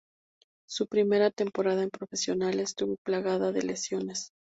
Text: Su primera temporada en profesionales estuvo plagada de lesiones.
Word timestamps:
Su 0.67 0.87
primera 0.87 1.29
temporada 1.29 1.83
en 1.83 1.91
profesionales 1.91 2.69
estuvo 2.71 2.95
plagada 3.05 3.51
de 3.51 3.61
lesiones. 3.61 4.31